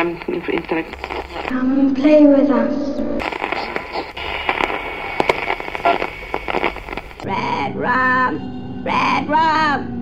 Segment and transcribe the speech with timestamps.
[0.00, 0.94] um, intellect.
[1.48, 2.74] Come and play with us.
[7.24, 8.84] Red rum!
[8.84, 10.00] Red rum!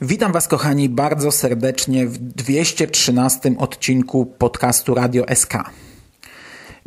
[0.00, 5.54] Witam Was, kochani, bardzo serdecznie w 213 odcinku podcastu Radio SK.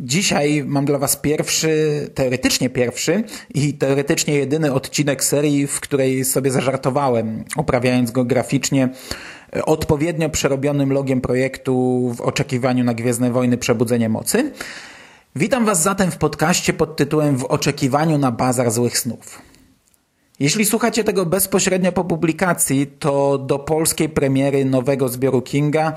[0.00, 6.50] Dzisiaj mam dla Was pierwszy, teoretycznie pierwszy i teoretycznie jedyny odcinek serii, w której sobie
[6.50, 8.88] zażartowałem, oprawiając go graficznie
[9.64, 14.52] odpowiednio przerobionym logiem projektu w oczekiwaniu na Gwiezdne Wojny Przebudzenie Mocy.
[15.36, 19.42] Witam Was zatem w podcaście pod tytułem W oczekiwaniu na bazar złych snów.
[20.40, 25.92] Jeśli słuchacie tego bezpośrednio po publikacji, to do polskiej premiery nowego zbioru Kinga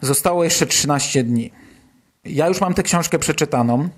[0.00, 1.50] zostało jeszcze 13 dni.
[2.24, 3.88] Ja już mam tę książkę przeczytaną.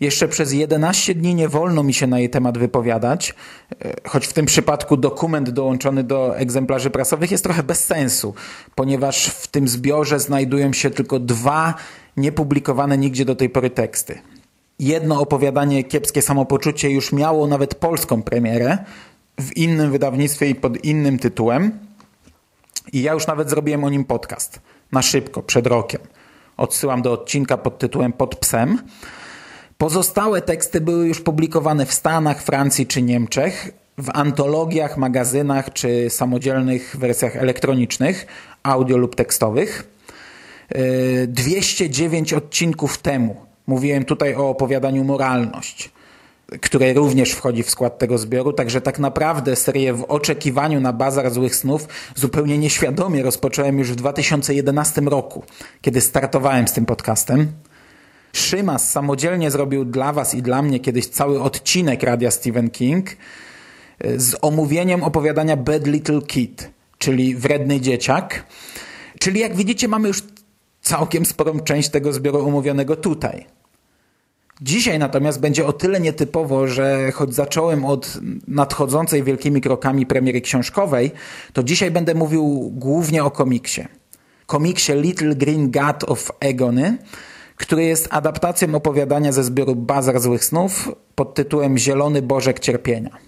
[0.00, 3.34] Jeszcze przez 11 dni nie wolno mi się na jej temat wypowiadać,
[3.84, 8.34] e, choć w tym przypadku dokument dołączony do egzemplarzy prasowych jest trochę bez sensu,
[8.74, 11.74] ponieważ w tym zbiorze znajdują się tylko dwa
[12.16, 14.18] niepublikowane nigdzie do tej pory teksty.
[14.78, 18.78] Jedno opowiadanie Kiepskie Samopoczucie już miało nawet polską premierę
[19.40, 21.78] w innym wydawnictwie i pod innym tytułem.
[22.92, 24.60] I ja już nawet zrobiłem o nim podcast.
[24.92, 26.00] Na szybko, przed rokiem.
[26.56, 28.78] Odsyłam do odcinka pod tytułem Pod psem.
[29.78, 36.96] Pozostałe teksty były już publikowane w Stanach, Francji czy Niemczech, w antologiach, magazynach czy samodzielnych
[36.98, 38.26] wersjach elektronicznych,
[38.62, 39.88] audio lub tekstowych.
[41.26, 43.36] 209 odcinków temu
[43.66, 45.90] mówiłem tutaj o opowiadaniu Moralność,
[46.60, 51.30] które również wchodzi w skład tego zbioru, także tak naprawdę serię w oczekiwaniu na bazar
[51.30, 55.44] złych snów zupełnie nieświadomie rozpocząłem już w 2011 roku,
[55.80, 57.52] kiedy startowałem z tym podcastem.
[58.32, 63.06] Szymas samodzielnie zrobił dla Was i dla mnie kiedyś cały odcinek radia Stephen King
[64.16, 68.44] z omówieniem opowiadania Bad Little Kid, czyli Wredny Dzieciak.
[69.18, 70.22] Czyli jak widzicie mamy już
[70.80, 73.46] całkiem sporą część tego zbioru omówionego tutaj.
[74.60, 78.18] Dzisiaj natomiast będzie o tyle nietypowo, że choć zacząłem od
[78.48, 81.10] nadchodzącej wielkimi krokami premiery książkowej,
[81.52, 83.84] to dzisiaj będę mówił głównie o komiksie.
[84.46, 86.98] Komiksie Little Green God of Egony,
[87.56, 93.18] który jest adaptacją opowiadania ze zbioru Bazar Złych Snów pod tytułem Zielony Bożek Cierpienia.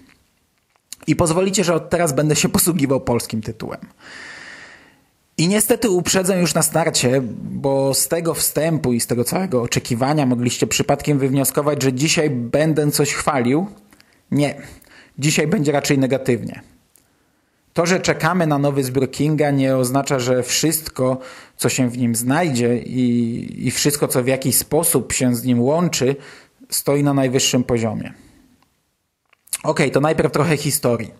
[1.07, 3.79] I pozwolicie, że od teraz będę się posługiwał polskim tytułem.
[5.37, 10.25] I niestety uprzedzę już na starcie, bo z tego wstępu i z tego całego oczekiwania
[10.25, 13.67] mogliście przypadkiem wywnioskować, że dzisiaj będę coś chwalił.
[14.31, 14.61] Nie,
[15.19, 16.61] dzisiaj będzie raczej negatywnie.
[17.73, 21.17] To, że czekamy na nowy zbiór Kinga nie oznacza, że wszystko,
[21.57, 25.61] co się w nim znajdzie i, i wszystko, co w jakiś sposób się z nim
[25.61, 26.15] łączy,
[26.69, 28.13] stoi na najwyższym poziomie.
[29.63, 31.11] Ok, to najpierw trochę historii.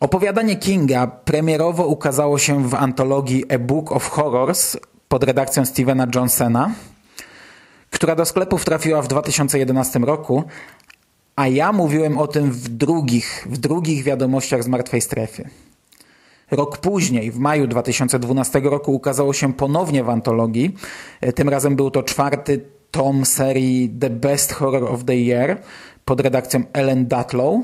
[0.00, 4.76] Opowiadanie Kinga premierowo ukazało się w antologii A Book of Horrors
[5.08, 6.70] pod redakcją Stevena Johnsona,
[7.90, 10.44] która do sklepów trafiła w 2011 roku,
[11.36, 15.48] a ja mówiłem o tym w drugich, w drugich wiadomościach z Martwej Strefy.
[16.50, 20.76] Rok później, w maju 2012 roku, ukazało się ponownie w antologii.
[21.34, 22.60] Tym razem był to czwarty
[22.90, 25.60] tom serii The Best Horror of the Year
[26.04, 27.60] pod redakcją Ellen Datlow.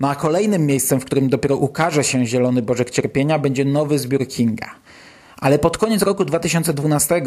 [0.00, 4.28] No a kolejnym miejscem, w którym dopiero ukaże się Zielony Bożek Cierpienia, będzie nowy zbiór
[4.28, 4.70] Kinga.
[5.36, 7.22] Ale pod koniec roku 2012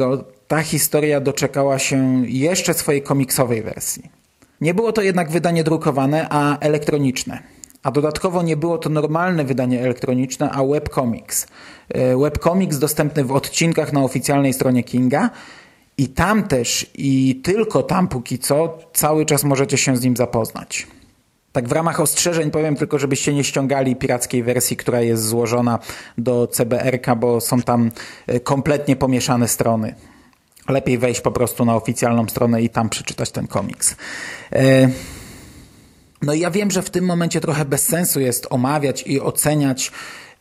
[0.48, 4.10] ta historia doczekała się jeszcze swojej komiksowej wersji.
[4.62, 7.44] Nie było to jednak wydanie drukowane, a elektroniczne.
[7.84, 11.48] A dodatkowo nie było to normalne wydanie elektroniczne, a webcomics.
[12.22, 15.30] Webcomics dostępny w odcinkach na oficjalnej stronie Kinga
[15.98, 20.88] i tam też i tylko tam póki co cały czas możecie się z nim zapoznać.
[21.54, 25.80] Tak w ramach ostrzeżeń powiem tylko, żebyście nie ściągali pirackiej wersji, która jest złożona
[26.18, 27.92] do CBRK, bo są tam
[28.44, 29.96] kompletnie pomieszane strony.
[30.70, 33.96] Lepiej wejść po prostu na oficjalną stronę i tam przeczytać ten komiks.
[36.22, 39.92] No i ja wiem, że w tym momencie trochę bez sensu jest omawiać i oceniać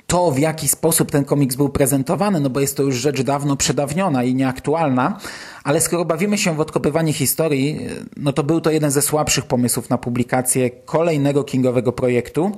[0.07, 3.57] to, w jaki sposób ten komiks był prezentowany, no bo jest to już rzecz dawno
[3.57, 5.19] przedawniona i nieaktualna,
[5.65, 7.79] ale skoro bawimy się w odkopywanie historii,
[8.17, 12.53] no to był to jeden ze słabszych pomysłów na publikację kolejnego kingowego projektu,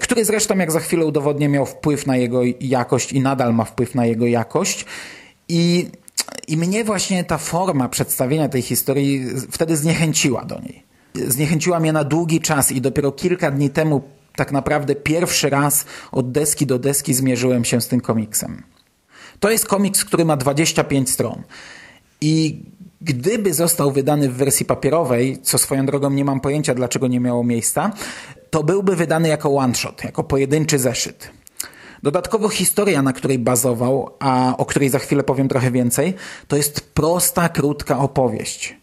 [0.00, 3.94] który zresztą, jak za chwilę udowodnię, miał wpływ na jego jakość i nadal ma wpływ
[3.94, 4.84] na jego jakość.
[5.48, 5.88] I,
[6.48, 10.82] i mnie właśnie ta forma przedstawienia tej historii wtedy zniechęciła do niej.
[11.14, 14.02] Zniechęciła mnie na długi czas i dopiero kilka dni temu
[14.40, 18.62] tak naprawdę pierwszy raz od deski do deski zmierzyłem się z tym komiksem.
[19.40, 21.42] To jest komiks, który ma 25 stron.
[22.20, 22.62] I
[23.02, 27.44] Gdyby został wydany w wersji papierowej, co swoją drogą nie mam pojęcia, dlaczego nie miało
[27.44, 27.92] miejsca,
[28.50, 31.30] to byłby wydany jako one-shot, jako pojedynczy zeszyt.
[32.02, 36.14] Dodatkowo historia, na której bazował, a o której za chwilę powiem trochę więcej,
[36.48, 38.79] to jest prosta, krótka opowieść.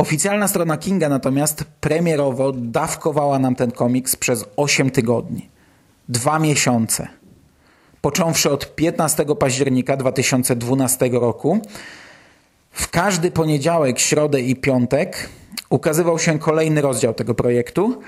[0.00, 5.48] Oficjalna strona Kinga natomiast premierowo dawkowała nam ten komiks przez 8 tygodni.
[6.08, 7.08] Dwa miesiące.
[8.00, 11.60] Począwszy od 15 października 2012 roku,
[12.70, 15.28] w każdy poniedziałek, środę i piątek
[15.70, 18.00] ukazywał się kolejny rozdział tego projektu,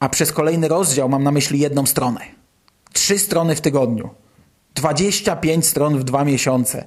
[0.00, 2.20] a przez kolejny rozdział mam na myśli jedną stronę.
[2.92, 4.10] Trzy strony w tygodniu.
[4.74, 6.84] 25 stron w dwa miesiące.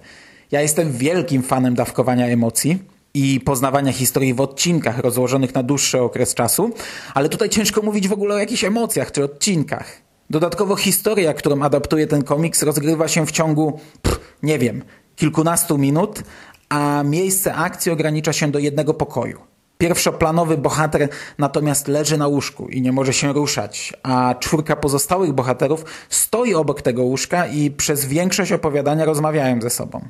[0.52, 6.34] Ja jestem wielkim fanem dawkowania emocji i poznawania historii w odcinkach rozłożonych na dłuższy okres
[6.34, 6.72] czasu,
[7.14, 10.02] ale tutaj ciężko mówić w ogóle o jakichś emocjach czy odcinkach.
[10.30, 14.84] Dodatkowo historia, którą adaptuje ten komiks, rozgrywa się w ciągu, pff, nie wiem,
[15.16, 16.24] kilkunastu minut,
[16.70, 19.40] a miejsce akcji ogranicza się do jednego pokoju.
[19.78, 25.86] Pierwszoplanowy bohater natomiast leży na łóżku i nie może się ruszać, a czwórka pozostałych bohaterów
[26.10, 30.02] stoi obok tego łóżka i przez większość opowiadania rozmawiają ze sobą.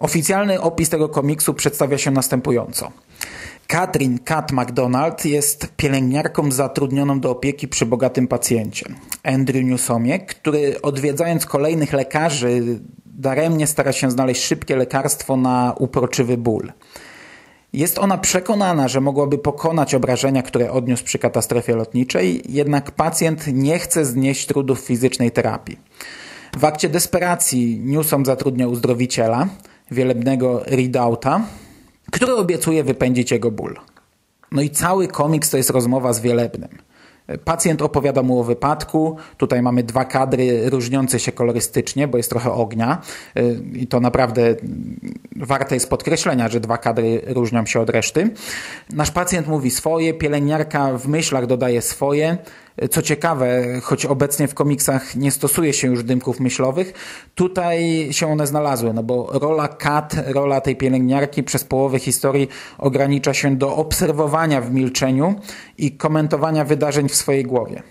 [0.00, 2.92] Oficjalny opis tego komiksu przedstawia się następująco.
[3.66, 8.86] Katrin Kat McDonald jest pielęgniarką zatrudnioną do opieki przy bogatym pacjencie,
[9.22, 16.72] Andrew Newsomie, który odwiedzając kolejnych lekarzy daremnie stara się znaleźć szybkie lekarstwo na uproczywy ból.
[17.72, 23.78] Jest ona przekonana, że mogłaby pokonać obrażenia, które odniósł przy katastrofie lotniczej, jednak pacjent nie
[23.78, 25.78] chce znieść trudów fizycznej terapii.
[26.56, 29.48] W akcie desperacji Newsom zatrudnia uzdrowiciela,
[29.90, 31.40] wielebnego Redouta,
[32.12, 33.76] który obiecuje wypędzić jego ból.
[34.52, 36.68] No i cały komiks to jest rozmowa z wielebnym.
[37.44, 39.16] Pacjent opowiada mu o wypadku.
[39.36, 43.02] Tutaj mamy dwa kadry różniące się kolorystycznie, bo jest trochę ognia
[43.74, 44.54] i to naprawdę
[45.36, 48.30] warte jest podkreślenia, że dwa kadry różnią się od reszty.
[48.92, 52.38] Nasz pacjent mówi swoje, pielęgniarka w myślach dodaje swoje.
[52.90, 56.92] Co ciekawe, choć obecnie w komiksach nie stosuje się już dymków myślowych,
[57.34, 62.48] tutaj się one znalazły, no bo rola Kat, rola tej pielęgniarki przez połowę historii
[62.78, 65.34] ogranicza się do obserwowania w milczeniu
[65.78, 67.82] i komentowania wydarzeń w swojej głowie.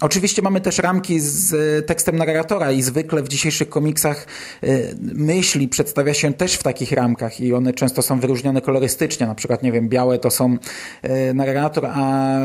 [0.00, 4.26] Oczywiście mamy też ramki z tekstem narratora i zwykle w dzisiejszych komiksach
[4.62, 4.66] e,
[5.00, 9.26] myśli przedstawia się też w takich ramkach i one często są wyróżnione kolorystycznie.
[9.26, 10.56] Na przykład, nie wiem, białe to są
[11.02, 12.36] e, narrator, a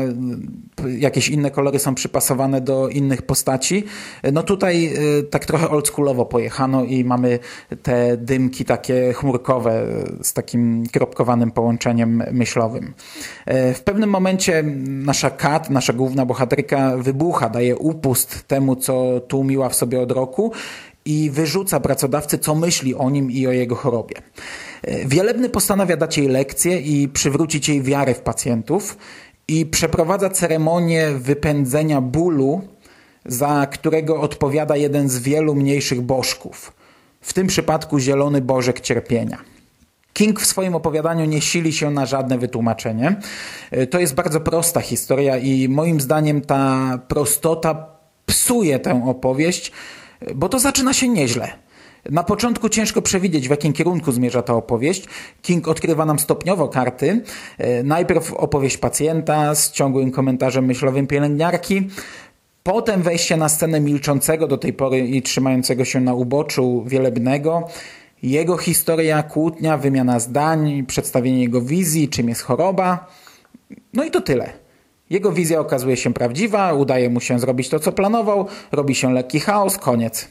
[0.98, 3.84] jakieś inne kolory są przypasowane do innych postaci.
[4.32, 4.94] No tutaj
[5.30, 7.38] tak trochę oldschoolowo pojechano i mamy
[7.82, 9.86] te dymki takie chmurkowe
[10.22, 12.94] z takim kropkowanym połączeniem myślowym.
[13.74, 19.68] W pewnym momencie nasza Kat, nasza główna bohaterka wybucha ducha, daje upust temu, co tłumiła
[19.68, 20.52] w sobie od roku
[21.04, 24.14] i wyrzuca pracodawcy, co myśli o nim i o jego chorobie.
[25.06, 28.96] Wielebny postanawia dać jej lekcję i przywrócić jej wiarę w pacjentów
[29.48, 32.60] i przeprowadza ceremonię wypędzenia bólu,
[33.26, 36.72] za którego odpowiada jeden z wielu mniejszych bożków.
[37.20, 39.38] W tym przypadku zielony bożek cierpienia.
[40.12, 43.16] King w swoim opowiadaniu nie sili się na żadne wytłumaczenie.
[43.70, 47.86] E, to jest bardzo prosta historia i moim zdaniem ta prostota
[48.26, 49.72] psuje tę opowieść,
[50.20, 51.52] e, bo to zaczyna się nieźle.
[52.10, 55.04] Na początku ciężko przewidzieć, w jakim kierunku zmierza ta opowieść.
[55.42, 57.22] King odkrywa nam stopniowo karty.
[57.58, 61.88] E, najpierw opowieść pacjenta z ciągłym komentarzem myślowym pielęgniarki,
[62.62, 67.68] potem wejście na scenę milczącego do tej pory i trzymającego się na uboczu wielebnego,
[68.22, 73.06] jego historia, kłótnia, wymiana zdań, przedstawienie jego wizji, czym jest choroba.
[73.94, 74.52] No i to tyle.
[75.10, 79.40] Jego wizja okazuje się prawdziwa, udaje mu się zrobić to, co planował, robi się lekki
[79.40, 80.28] chaos, koniec.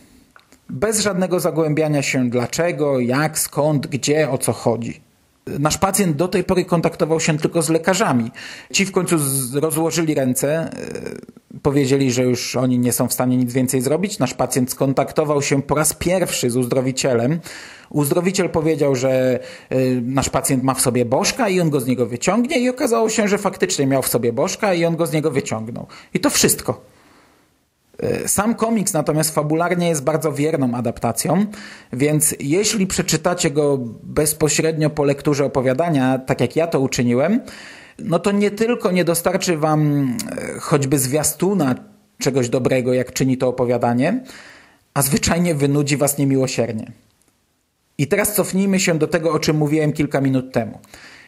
[0.70, 5.02] Bez żadnego zagłębiania się dlaczego, jak, skąd, gdzie, o co chodzi.
[5.48, 8.32] Nasz pacjent do tej pory kontaktował się tylko z lekarzami.
[8.74, 9.16] Ci w końcu
[9.54, 10.72] rozłożyli ręce, e,
[11.62, 14.20] powiedzieli, że już oni nie są w stanie nic więcej zrobić.
[14.20, 17.40] Nasz pacjent skontaktował się po raz pierwszy z uzdrowicielem.
[17.90, 22.06] Uzdrowiciel powiedział, że e, nasz pacjent ma w sobie bożka i on go z niego
[22.06, 25.32] wyciągnie i okazało się, że faktycznie miał w sobie bożka i on go z niego
[25.32, 25.88] wyciągnął.
[26.14, 27.01] I to wszystko.
[28.02, 31.46] E, sam komiks natomiast fabularnie jest bardzo wierną adaptacją,
[31.94, 37.42] więc jeśli przeczytacie go bezpośrednio po lekturze opowiadania, tak jak ja to uczyniłem,
[38.00, 41.76] no to nie tylko nie dostarczy wam e, choćby zwiastuna
[42.18, 44.24] czegoś dobrego, jak czyni to opowiadanie,
[44.94, 46.92] a zwyczajnie wynudzi was niemiłosiernie.
[47.98, 50.80] I teraz cofnijmy się do tego, o czym mówiłem kilka minut temu.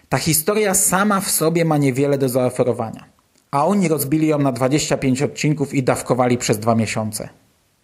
[0.10, 3.13] Ta historia sama w sobie ma niewiele do zaoferowania
[3.54, 7.30] a oni rozbili ją na 25 odcinków i dawkowali przez dwa miesiące.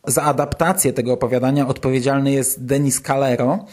[0.08, 3.66] Za adaptację tego opowiadania odpowiedzialny jest Denis Calero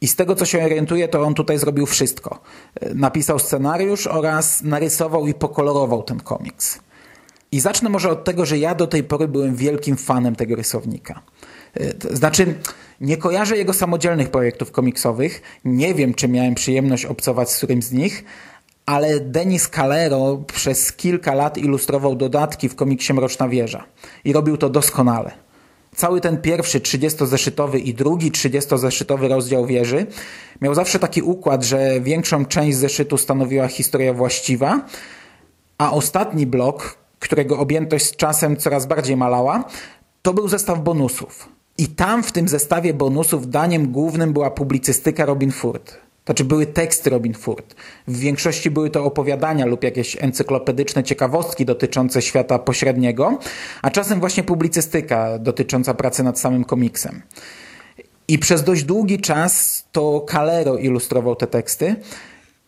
[0.00, 2.40] I z tego, co się orientuję, to on tutaj zrobił wszystko.
[2.94, 6.80] Napisał scenariusz oraz narysował i pokolorował ten komiks.
[7.52, 11.22] I zacznę może od tego, że ja do tej pory byłem wielkim fanem tego rysownika.
[12.10, 12.54] Znaczy,
[13.00, 17.92] nie kojarzę jego samodzielnych projektów komiksowych, nie wiem, czy miałem przyjemność obcować z którymś z
[17.92, 18.24] nich,
[18.86, 23.84] ale Denis Calero przez kilka lat ilustrował dodatki w komiksie Mroczna Wieża
[24.24, 25.32] i robił to doskonale.
[25.96, 30.06] Cały ten pierwszy 30-zeszytowy i drugi 30-zeszytowy rozdział wieży
[30.60, 34.80] miał zawsze taki układ, że większą część zeszytu stanowiła historia właściwa,
[35.78, 39.64] a ostatni blok, którego objętość z czasem coraz bardziej malała,
[40.22, 41.48] to był zestaw bonusów.
[41.78, 46.05] I tam w tym zestawie bonusów daniem głównym była publicystyka Robin Ford.
[46.26, 47.74] Znaczy były teksty Robin Ford.
[48.08, 53.38] W większości były to opowiadania lub jakieś encyklopedyczne ciekawostki dotyczące świata pośredniego,
[53.82, 57.22] a czasem właśnie publicystyka dotycząca pracy nad samym komiksem.
[58.28, 61.96] I przez dość długi czas to Calero ilustrował te teksty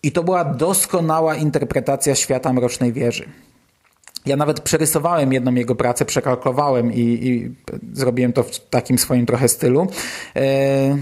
[0.03, 3.29] i to była doskonała interpretacja świata Mrocznej Wieży.
[4.27, 7.55] Ja nawet przerysowałem jedną jego pracę, przekalkulowałem i, i
[7.93, 9.87] zrobiłem to w takim swoim trochę stylu.
[10.37, 10.99] E,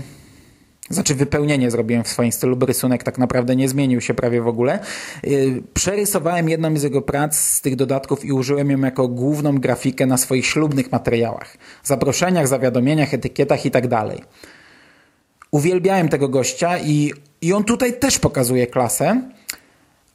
[0.91, 4.49] znaczy wypełnienie zrobiłem w swoim stylu, bo rysunek tak naprawdę nie zmienił się prawie w
[4.49, 4.73] ogóle.
[4.75, 5.29] E,
[5.75, 10.17] przerysowałem jedną z jego prac z tych dodatków i użyłem ją jako główną grafikę na
[10.17, 11.57] swoich ślubnych materiałach.
[11.85, 13.87] Zaproszeniach, zawiadomieniach, etykietach i tak.
[15.51, 19.23] Uwielbiałem tego gościa i, i on tutaj też pokazuje klasę.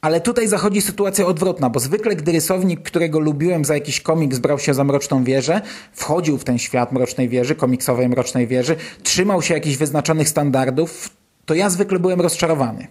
[0.02, 4.60] Ale tutaj zachodzi sytuacja odwrotna, bo zwykle gdy rysownik, którego lubiłem za jakiś komiks, brał
[4.60, 5.62] się za Mroczną Wieżę,
[5.94, 11.10] wchodził w ten świat Mrocznej Wieży, komiksowej Mrocznej Wieży, trzymał się jakichś wyznaczonych standardów,
[11.46, 12.88] to ja zwykle byłem rozczarowany.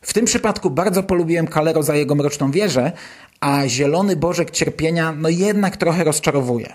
[0.00, 2.92] W tym przypadku bardzo polubiłem Kalero za jego Mroczną Wieżę,
[3.40, 6.74] a Zielony Bożek Cierpienia no jednak trochę rozczarowuje.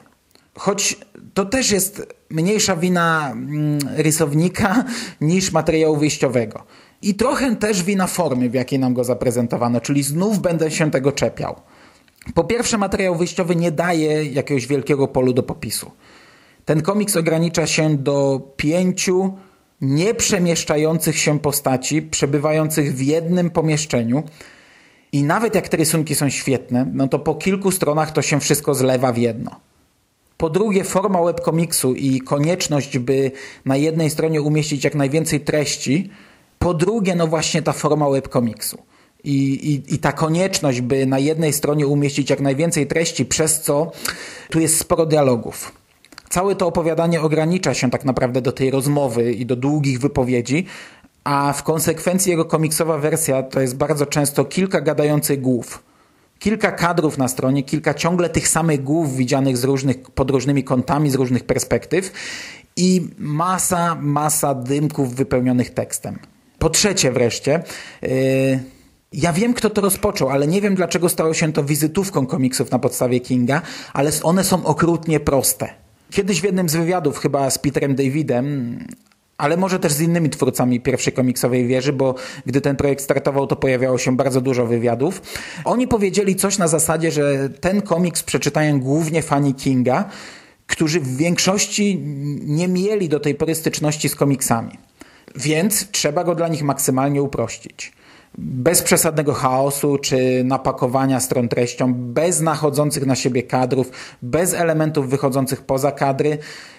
[0.58, 0.98] Choć
[1.34, 4.84] to też jest mniejsza wina mm, rysownika
[5.22, 6.64] niż materiału wyjściowego.
[7.02, 11.12] I trochę też wina formy, w jakiej nam go zaprezentowano, czyli znów będę się tego
[11.12, 11.56] czepiał.
[12.34, 15.92] Po pierwsze, materiał wyjściowy nie daje jakiegoś wielkiego polu do popisu.
[16.66, 19.34] Ten komiks ogranicza się do pięciu
[19.82, 24.24] nieprzemieszczających się postaci, przebywających w jednym pomieszczeniu.
[25.12, 28.76] I nawet jak te rysunki są świetne, no to po kilku stronach to się wszystko
[28.76, 29.60] zlewa w jedno.
[30.38, 33.32] Po drugie, forma webkomiksu i konieczność, by
[33.66, 36.10] na jednej stronie umieścić jak najwięcej treści,
[36.60, 38.78] po drugie, no właśnie ta forma webkomiksu.
[39.24, 39.34] I,
[39.74, 43.92] i, I ta konieczność, by na jednej stronie umieścić jak najwięcej treści, przez co
[44.50, 45.72] tu jest sporo dialogów.
[46.30, 50.66] Całe to opowiadanie ogranicza się tak naprawdę do tej rozmowy i do długich wypowiedzi,
[51.24, 55.84] a w konsekwencji jego komiksowa wersja to jest bardzo często kilka gadających głów.
[56.40, 61.10] Kilka kadrów na stronie, kilka ciągle tych samych głów widzianych z różnych, pod różnymi kątami,
[61.10, 62.12] z różnych perspektyw
[62.76, 66.20] i masa, masa dymków wypełnionych tekstem.
[66.60, 67.64] Po trzecie wreszcie,
[68.02, 68.10] yy,
[69.14, 72.80] ja wiem kto to rozpoczął, ale nie wiem dlaczego stało się to wizytówką komiksów na
[72.80, 73.62] podstawie Kinga,
[73.94, 75.70] ale one są okrutnie proste.
[76.12, 78.78] Kiedyś w jednym z wywiadów, chyba z Peterem Davidem,
[79.38, 83.56] ale może też z innymi twórcami pierwszej komiksowej wieży, bo gdy ten projekt startował, to
[83.56, 85.22] pojawiało się bardzo dużo wywiadów.
[85.66, 90.10] Oni powiedzieli coś na zasadzie, że ten komiks przeczytają głównie fani Kinga,
[90.68, 92.00] którzy w większości
[92.46, 94.72] nie mieli do tej pory styczności z komiksami.
[95.36, 97.94] Więc trzeba go dla nich maksymalnie uprościć.
[98.38, 105.62] Bez przesadnego chaosu czy napakowania stron treścią, bez nachodzących na siebie kadrów, bez elementów wychodzących
[105.62, 106.38] poza kadry.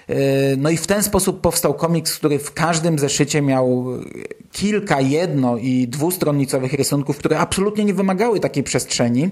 [0.09, 0.17] Yy,
[0.59, 3.87] no i w ten sposób powstał komiks, który w każdym zeszycie miał
[4.53, 9.31] kilka jedno- i dwustronnicowych rysunków, które absolutnie nie wymagały takiej przestrzeni,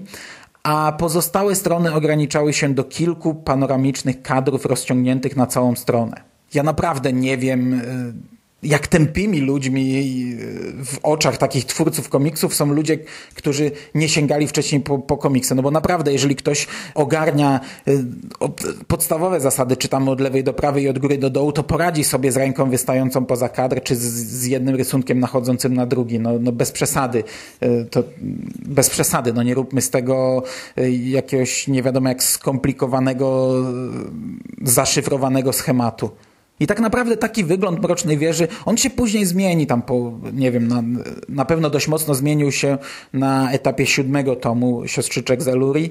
[0.63, 6.21] a pozostałe strony ograniczały się do kilku panoramicznych kadrów rozciągniętych na całą stronę.
[6.53, 10.03] Ja naprawdę nie wiem yy, jak tępymi ludźmi
[10.85, 12.97] w oczach takich twórców komiksów są ludzie,
[13.35, 15.55] którzy nie sięgali wcześniej po, po komiksy.
[15.55, 18.05] No bo naprawdę, jeżeli ktoś ogarnia y,
[18.87, 22.31] podstawowe zasady, czytamy od lewej do prawej i od góry do dołu, to poradzi sobie
[22.31, 26.19] z ręką wystającą poza kadr, czy z, z jednym rysunkiem nachodzącym na drugi.
[26.19, 27.23] No, no bez przesady.
[27.63, 28.03] Y, to
[28.65, 29.33] bez przesady.
[29.33, 30.43] No nie róbmy z tego
[31.03, 33.53] jakiegoś nie wiadomo jak skomplikowanego,
[34.61, 36.11] zaszyfrowanego schematu.
[36.59, 40.67] I tak naprawdę taki wygląd Mrocznej Wieży, on się później zmieni tam po, nie wiem,
[40.67, 40.83] na,
[41.29, 42.77] na pewno dość mocno zmienił się
[43.13, 45.89] na etapie siódmego tomu Siostrzyczek z Eluri,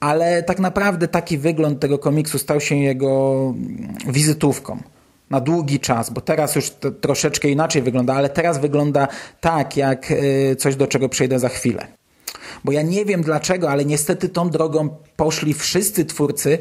[0.00, 3.54] ale tak naprawdę taki wygląd tego komiksu stał się jego
[4.08, 4.78] wizytówką
[5.30, 9.08] na długi czas, bo teraz już troszeczkę inaczej wygląda, ale teraz wygląda
[9.40, 11.86] tak, jak y, coś, do czego przejdę za chwilę.
[12.64, 16.58] Bo ja nie wiem dlaczego, ale niestety tą drogą poszli wszyscy twórcy,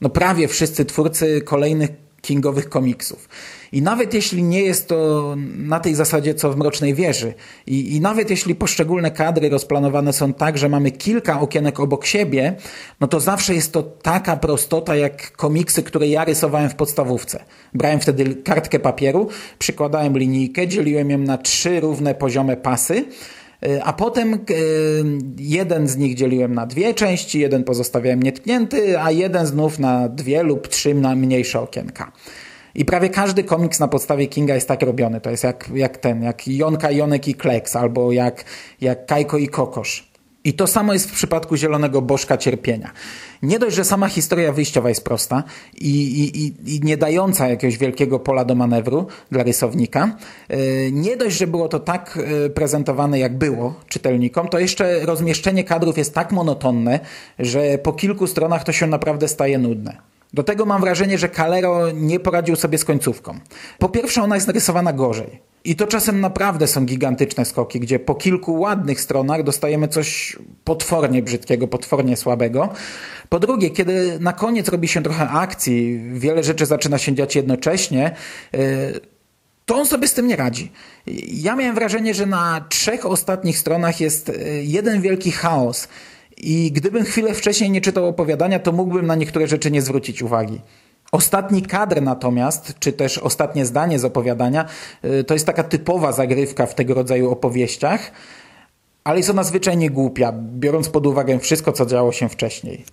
[0.00, 1.90] no prawie wszyscy twórcy kolejnych
[2.28, 3.28] kingowych komiksów.
[3.72, 7.34] I nawet jeśli nie jest to na tej zasadzie, co w Mrocznej Wieży,
[7.66, 12.56] i, i nawet jeśli poszczególne kadry rozplanowane są tak, że mamy kilka okienek obok siebie,
[13.00, 17.44] no to zawsze jest to taka prostota, jak komiksy, które ja rysowałem w podstawówce.
[17.74, 23.04] Brałem wtedy kartkę papieru, przykładałem linijkę, dzieliłem ją na trzy równe poziome pasy,
[23.82, 24.38] a potem y,
[25.38, 30.42] jeden z nich dzieliłem na dwie części, jeden pozostawiałem nietknięty, a jeden znów na dwie
[30.42, 32.12] lub trzy na mniejsze okienka.
[32.74, 35.20] I prawie każdy komiks na podstawie Kinga jest tak robiony.
[35.20, 38.44] To jest jak, jak ten, jak Jonka, Jonek i Kleks, albo jak,
[38.80, 40.07] jak Kajko i Kokosz.
[40.44, 42.90] I to samo jest w przypadku Zielonego Bożka Cierpienia.
[43.42, 45.42] Nie dość, że sama historia wyjściowa jest prosta
[45.74, 45.90] i,
[46.20, 50.16] i, i nie dająca jakiegoś wielkiego pola do manewru dla rysownika,
[50.48, 50.56] e,
[50.92, 55.98] nie dość, że było to tak e, prezentowane, jak było czytelnikom, to jeszcze rozmieszczenie kadrów
[55.98, 57.00] jest tak monotonne,
[57.38, 60.07] że po kilku stronach to się naprawdę staje nudne.
[60.34, 63.40] Do tego mam wrażenie, że Calero nie poradził sobie z końcówką.
[63.78, 65.40] Po pierwsze, ona jest narysowana gorzej.
[65.64, 71.22] I to czasem naprawdę są gigantyczne skoki, gdzie po kilku ładnych stronach dostajemy coś potwornie
[71.22, 72.68] brzydkiego, potwornie słabego.
[73.28, 78.14] Po drugie, kiedy na koniec robi się trochę akcji, wiele rzeczy zaczyna się dziać jednocześnie,
[78.52, 78.60] yy,
[79.66, 80.72] to on sobie z tym nie radzi.
[81.32, 85.88] Ja miałem wrażenie, że na trzech ostatnich stronach jest yy, jeden wielki chaos
[86.40, 90.60] i gdybym chwilę wcześniej nie czytał opowiadania, to mógłbym na niektóre rzeczy nie zwrócić uwagi.
[91.12, 94.64] Ostatni kadr natomiast, czy też ostatnie zdanie z opowiadania,
[95.04, 98.12] y, to jest taka typowa zagrywka w tego rodzaju opowieściach,
[99.04, 102.84] ale jest ona zwyczajnie głupia, biorąc pod uwagę wszystko, co działo się wcześniej.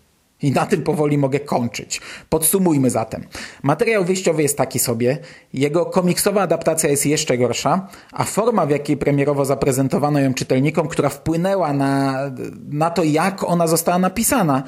[0.46, 2.02] I na tym powoli mogę kończyć.
[2.30, 3.24] Podsumujmy zatem.
[3.64, 5.18] Materiał wyjściowy jest taki sobie,
[5.54, 11.10] jego komiksowa adaptacja jest jeszcze gorsza, a forma, w jakiej premierowo zaprezentowano ją czytelnikom, która
[11.10, 12.20] wpłynęła na,
[12.70, 14.64] na to, jak ona została napisana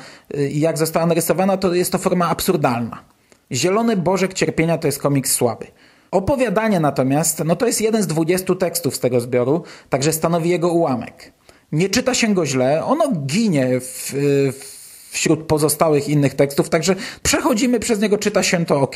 [0.50, 3.03] i jak została narysowana, to jest to forma absurdalna.
[3.51, 5.67] Zielony Bożek Cierpienia to jest komiks słaby.
[6.12, 10.69] Opowiadanie natomiast, no to jest jeden z dwudziestu tekstów z tego zbioru, także stanowi jego
[10.69, 11.34] ułamek.
[11.72, 14.13] Nie czyta się go źle, ono ginie w,
[14.60, 14.76] w
[15.17, 18.95] wśród pozostałych innych tekstów, także przechodzimy przez niego, czyta się to ok.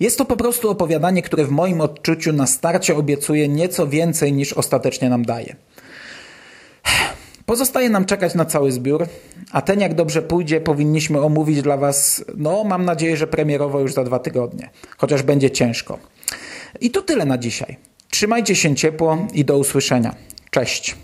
[0.00, 4.52] Jest to po prostu opowiadanie, które w moim odczuciu na starcie obiecuje nieco więcej niż
[4.52, 5.56] ostatecznie nam daje.
[7.46, 9.06] Pozostaje nam czekać na cały zbiór,
[9.52, 13.92] a ten jak dobrze pójdzie powinniśmy omówić dla Was, no mam nadzieję, że premierowo już
[13.92, 15.98] za dwa tygodnie, chociaż będzie ciężko.
[16.80, 17.76] I to tyle na dzisiaj.
[18.10, 20.14] Trzymajcie się ciepło i do usłyszenia.
[20.50, 20.96] Cześć.